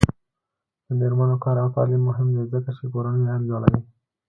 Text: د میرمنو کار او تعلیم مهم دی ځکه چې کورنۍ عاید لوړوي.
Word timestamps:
د 0.85 0.89
میرمنو 0.99 1.35
کار 1.43 1.55
او 1.63 1.69
تعلیم 1.75 2.01
مهم 2.09 2.27
دی 2.35 2.43
ځکه 2.53 2.69
چې 2.77 2.85
کورنۍ 2.93 3.23
عاید 3.27 3.43
لوړوي. 3.49 3.81